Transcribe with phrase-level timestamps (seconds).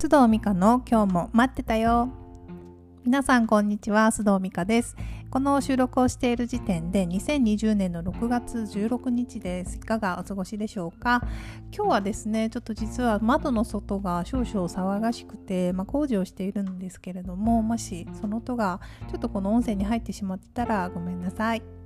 [0.00, 2.08] 須藤美香の今日も待ってたよ。
[3.04, 4.96] 皆さんこんにちは須藤美香です。
[5.28, 9.76] この収録をしている時点で2020年の6月16日です。
[9.76, 11.20] いかがお過ごしでしょうか？
[11.70, 21.79] 今日はですねちょっと実は窓の外が少々騒がしくて、まあ、工事をしているんですけれどももしその音がちょっとこの音声に入ってしまってたらごめんなさい。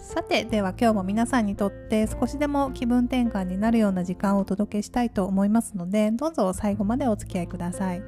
[0.00, 8.02] さてでは今日も皆さんにとって少しでも気分転換になるような時間をお届けしたいと思いますのでどうぞ最後までお付き合いください。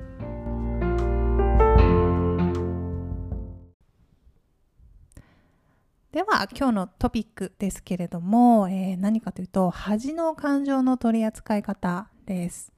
[6.12, 12.70] では今日のトピックですけれども、えー、何かというと恥の感情の取り扱い方です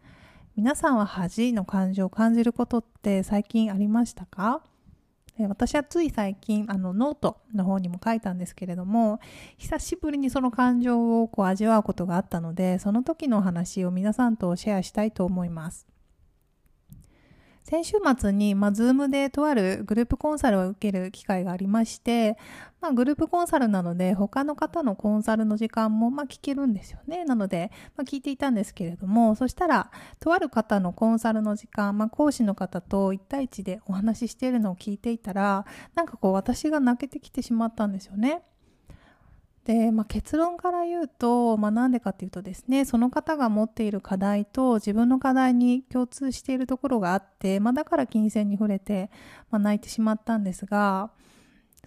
[0.54, 4.62] 皆さんは恥の感情を感じることって最近ありましたか？
[5.48, 9.18] 私はつい最近あのノートの方にも書いたんですけれども
[9.58, 15.93] 久しぶりにその感情をこう味わうことがあったのでその時のお話を皆さんとシェアしたいと思います。
[17.64, 22.36] 先週末に、まあ、Zoom でとあるグループコンサルを受ける機会がありまして、
[22.82, 27.24] まあ、グループコンサルなので、他の方のコンサルの時間も、まあ、聞けるんですよね。
[27.24, 38.42] なので、まあ、聞いていたんですけれども、そしたら、とある方のコンサルの時間、まあ、講師の方と1対1でお話ししているのを聞いていたら、なんかこう、私が泣けてきてしまったんですよね。
[39.64, 49.10] で、まあ、結論から言うと、まあ、なんでかっていうとですねその方が持っている課題と自分の課題に共通しているところがあって、まあ、だから金銭に触れて、
[49.50, 51.10] まあ、泣いてしまったんですが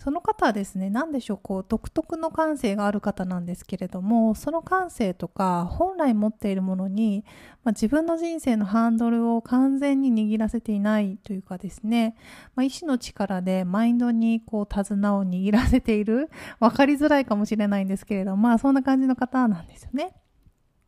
[0.03, 7.23] その方はですね何でしょうこう独特の感性がある方なんですけれどもその感性とか本来持っているものに、
[7.64, 12.16] まあ、自分の人生のハンドルを完全に握らせていないというかですね、
[12.56, 20.14] まあ、意志の力でマインドにこう手綱を握らせている分かりづらいかもしれないんですけれどもまあそんな感じの方なんですよね。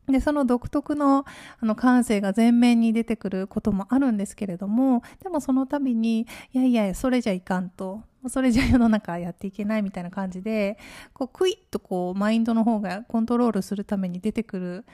[0.08, 1.24] で、その独特の
[1.60, 10.78] あの感性が前面に出てくることもあるんですけれども、でもその度に、いやいや、それじゃいかんと、それじゃ世の中やっていけないみたいな感じで、
[11.12, 14.84] こうクイッとこうマインドの方がコントロールするために出てくる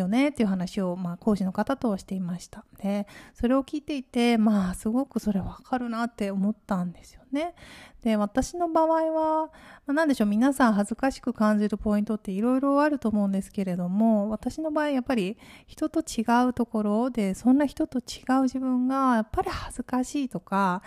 [0.00, 2.64] よねっていう話を、まあ、講師の方としていました。
[2.78, 7.54] で、それを聞いていて、まあ、すごくそれわかるなって思ったんですよね。
[8.02, 9.50] で、私の場合は、ま
[9.88, 15.36] あ、何でしょう、皆さん恥ずかしく感じるポイントっていろいろあると思うんですけれども、私の場合、やっぱり
[15.66, 20.82] 人と違うところで、そんな人と違う自分が、やっぱり恥ずかしいとか、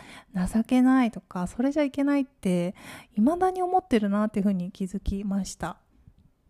[0.53, 2.74] 情けないとか、それじゃいけないって、
[3.16, 5.78] 未だに思ってるなっていうふうに気づきました。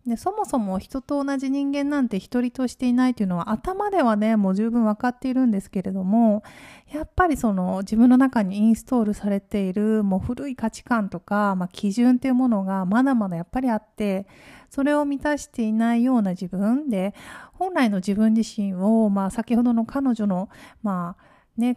[0.10, 6.44] でそもそも人と同じ人間なんて一人としていないというのは頭ではねもう十分分かっているんですけれども
[6.92, 14.26] やっぱりその自分の中にインストールされているもう古い価値観とか、まあ、基準っていうものがまだまだやっぱりあって
[14.70, 17.14] それを満たしていないような自分で
[17.54, 20.50] 本来の自分自身を、まあ、先ほどの彼女の
[20.82, 21.24] まあ
[21.60, 21.76] ね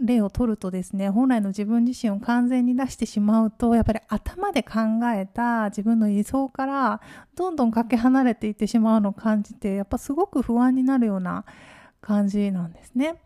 [0.00, 4.78] 例を取るとですね本来の自分自身を完全に出してしまうとやっぱり頭で考
[5.14, 7.00] えた自分の理想から
[7.34, 11.44] どんどんかけ離れていってしまうのを感じてやっぱすごく不安になるような
[12.00, 13.20] 感じなんですね。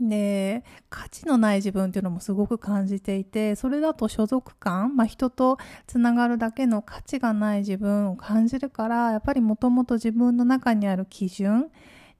[0.00, 11.70] で価値のない自分っていうのもすごく感じていてそれだと所属感、まあ、人とつながるだけの価値がない自分を感じるからやっぱりもともと自分の中にある基準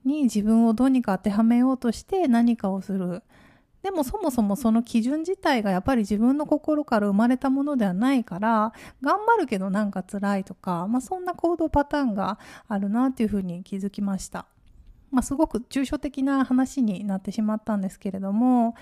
[0.05, 3.23] に自分をどうにか当てはめようとして何かをする。
[3.83, 12.37] でもそもそもその基準自体がやっぱり自分の心から生まれたものではないから頑張るけどなんか辛いとか、まあ、そんな行動パターンが
[12.67, 14.45] あるなっていうふうに気づきました。
[15.09, 18.75] まあ、すごく抽象的な話になってしまったんですけれども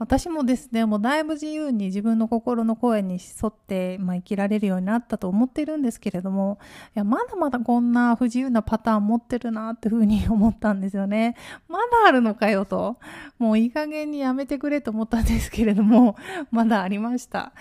[0.00, 6.58] 私もですねもうだいぶ自由に自分の心の声に沿って、まあ、生きられるようになったと思ってるんですけれども
[6.96, 11.36] いやまだまだこんな不自由なパターン持ってるなっていうふうに思ったんですよね。
[11.68, 12.96] まだあるのかよと
[13.38, 16.16] もういい加減にやめてくれと思ったんですけれども
[16.50, 17.52] まだありました。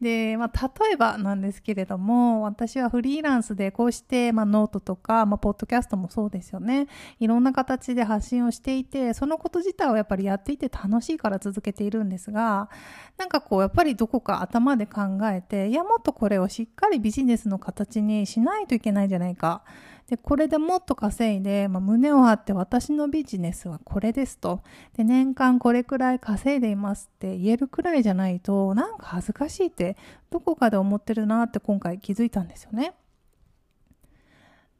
[0.00, 6.86] で、まあ、例えばなんですけれども私はフリーランスでこうして、まあ、ノートとか、まあ、ポッドキャストもそうですよね。
[7.18, 12.70] いろんな形で発信をしていてそのこと自体をやっぱりやっていて楽しいから続けていいるんですが
[13.16, 19.62] なんかこうやっぱりどこか頭で考えていやもっとこれをしっかりビジネスの形にしないといけないじゃないか
[20.08, 24.62] でこれでもっと稼いで、まあ、胸を張って私のビジネスはこれですと
[24.96, 29.96] で年間これくらい稼いでいますって言えるくらいじゃないとなんか恥ずかしいって
[30.30, 32.94] どこかで思ってるなって今回気づいたんですよね。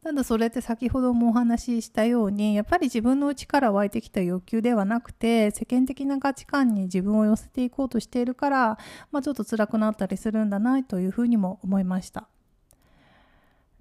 [0.08, 8.78] ただそれって先ほどもお話ししたようにやっぱり自分の内から湧いてきた欲求ではなくて世間的な価値観に自分を寄せていこうとしているから、
[9.12, 12.26] まあ、ちょっと辛くなったりするんだなというふうにも思いました。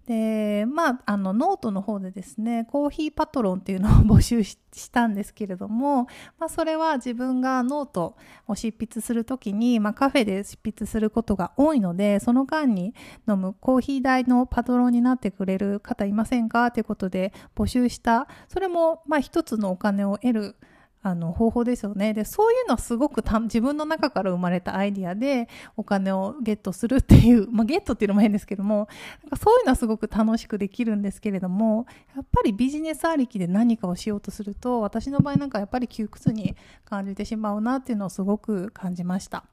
[0.07, 4.55] でまああのノートの方でですねコーヒーパトロンっていうのを募集し
[4.89, 6.07] たんですけれども、
[6.39, 8.15] まあ、それは自分がノート
[8.47, 12.95] を執筆する時に、まあ、カフェで執筆することが多いのでその間に
[13.27, 16.71] 飲むコーヒー代のパトロンになってくれる方いませんか？
[16.71, 18.29] ということで募集した。
[18.47, 20.55] それもまあ一つのお金を得る
[21.03, 25.47] あの方法ですよねでそういうのはすごくた自分の中から生まれたアイディアで
[25.77, 28.87] お金をゲットするっていう、まあ、ゲットっていうのも変ですけども
[29.23, 31.85] なんかそういうのはすごく楽しくできるんですけれども
[32.15, 39.45] やっぱりビジネスありきで何かをしようとすると私の場合なんかやっぱり窮屈に感じてしまうなっていうのをすごく感じました。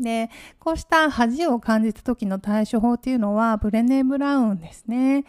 [0.00, 5.24] で、こうした恥を感じた時の対処法っていうのはブレネ・ブラウンですね。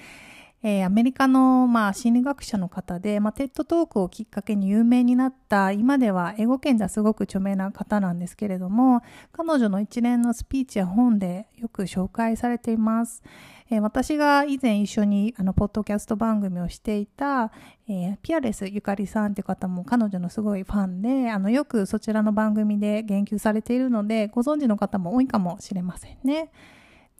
[0.63, 13.23] えー、アメリカの、まあ、心理学者の方で、まあ、 TED トークをきっかけに有名になった今では英語圏ではすごく著名な方なんですけれども彼女の一連のスピーチや本でよく紹介されています、
[13.71, 17.51] えー、私が以前一緒にあのポッドキャスト番組をしていた、
[17.87, 26.51] えー、ピアレスゆかりさんって方も彼女のすごいファンであのよくそちらの番組で言及されているのでご存知の方も多いかもしれませんね。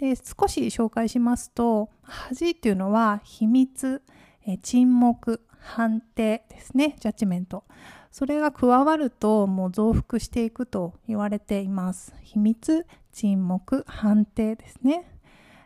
[0.02, 4.02] で少し紹介しますと恥っていうのは秘密、
[4.48, 7.64] え沈黙判定ですねジャッジメント。
[8.12, 12.16] それが加わるともう増幅していくと言われています。
[12.24, 15.06] 秘密沈黙判定ですね。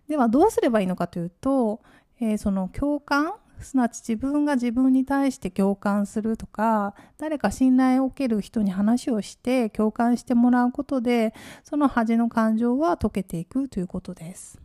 [0.10, 1.82] ではどうすればいいのかというと、
[2.20, 14.60] えー、その共感すなわち自分が自分に対して共感するとか誰か信頼を受ける人に話をして共感してもらうことでその恥の感情は解けていくということです。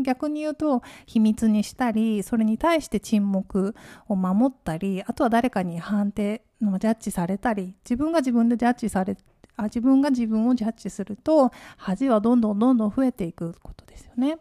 [0.00, 3.74] 逆に言うと秘密にしたりそれに対して沈黙
[4.08, 9.16] を守ったりあとは誰かに判定のジャッジされたり自分が自分でジャッジされ
[9.56, 14.38] あ自分が自分をジャッジすると恥はどんどんどんどん増えていくことですよね。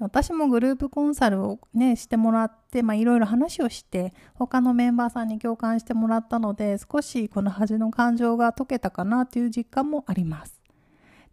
[0.00, 10.57] 私もグループコンサルをね、してもらって、まあいろいろ話をして、他のメンバーさんに共感してもらったので、少しこの恥の感情が解けたかなという実感もあります。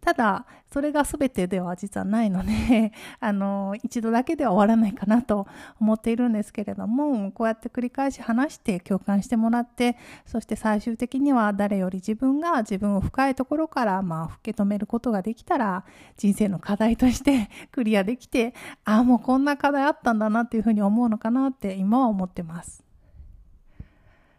[0.06, 5.48] ただ、それが全てでは実はないので、 あの、一度だけでは終わらないかなと
[5.80, 15.82] 思っているんですけれども、こうやって繰り返し話して共感してもらって、そして最終的には誰より自分が自分を深いところから、まあ、受け止めることができたら、
[16.16, 18.54] 人生の課題として クリアできて、
[18.84, 22.85] ああ、もうこんな課題あったんだなっていうふうに思うのかなって今は思ってます。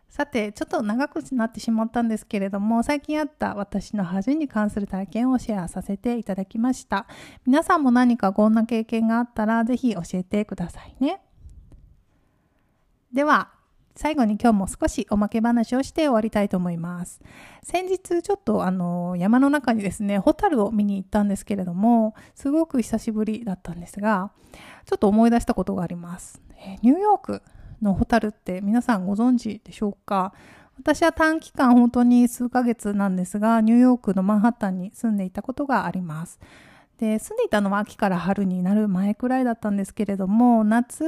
[0.10, 7.06] さて、ちょっと長くなってしまったんですけれども、最近あった私の恥に関する体験をシェアさせていただきました。
[7.46, 11.22] 皆さんも何かこんな経験があったら、ぜひ教えてくださいね。
[13.14, 13.52] では、
[13.96, 17.20] 最後に今日も少しおまけ話をして終わりたいと思います。
[17.64, 24.32] 先日ちょっとあの山の中にですね、ホタルを見に行ったんですけれども、すごく久しぶりだったんですが、
[24.86, 26.40] ちょっと思い出したことがあります。
[26.84, 27.42] ニューヨーク
[27.82, 30.34] のホタルって皆さんご存知でしょうか？
[30.80, 36.40] 私は短期間本当に数ヶ月なんですがニューヨークのマンハッタンに住んでいたことがあります。
[36.98, 41.06] で住んでいたのは秋から春になる前くらいだったんですけれども夏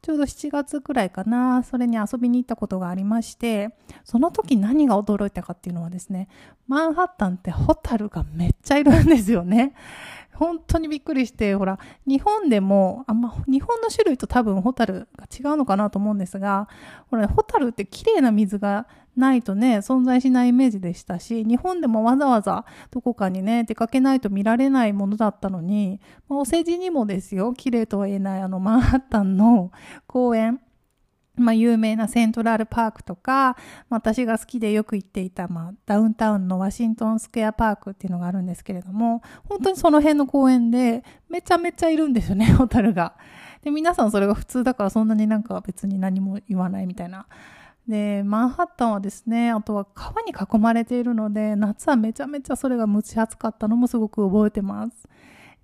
[0.00, 3.70] ちょうど7月くらいかなそれに遊びに行ったことがありまして
[4.04, 6.28] その時何が驚いたかっていうのはですね
[6.68, 9.74] マンハッタンってホタルがめっちゃいるんですよね。
[10.34, 16.68] 本当にびっくりして、ほら、日本でも、あんま、日本の種類と多分ホタルが違うのかなと思うんですが、
[17.10, 29.70] ほら、ホタルって綺麗な水がないとね、存在しないイメージでしたし、日本でもわざわざどこかにね、出かけないと見られないものだったのに、まあ、お世辞にもですよ、綺麗とは言えないあのマンハッタンの
[30.06, 30.60] 公園、
[31.36, 33.56] まあ、有名なセントラルパークとか、
[33.88, 43.14] まあ私が好きでよく行っていた、まあ、ダウンタウンのワシントンスクエアパークっていうのがあるんですけれども、本当にその辺の公園でめちゃめちゃいるんですよね、 ホタルが。
[43.62, 47.26] で、皆さんそれが普通だからそんなになんか別に何も言わないみたいな。
[47.88, 55.08] で、マンハッタンはですね、あとは川に囲まれているので、夏はめちゃめちゃそれが蒸し暑かったのもすごく覚えてます。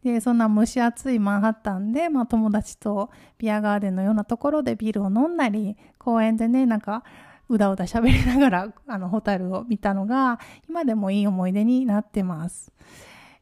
[0.02, 7.02] でそんな蒸し暑いマンハッタンで、まあ、友達とビアガーデンのようなところでビールを飲んだり公園でねなんか
[7.48, 12.72] うだうだ喋りながら あのホタルを見たのが今でもいい思い出になってます。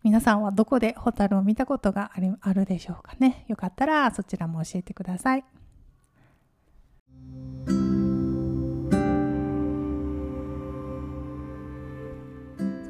[0.02, 3.44] 皆さんはどこでホタルを見たことがあるでしょうかね。
[3.48, 5.44] よかったらそちらも教えてください。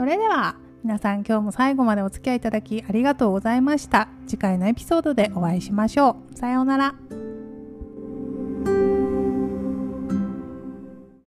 [0.06, 4.08] れでは皆さん今日も最後までお付き合いいただきありがとうございました。
[4.26, 6.36] 次回のエピソードでお会いしましょう。
[6.36, 7.25] さようなら。